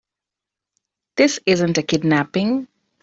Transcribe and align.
This 1.15 1.39
isn't 1.45 1.77
a 1.77 1.83
kidnapping. 1.83 2.67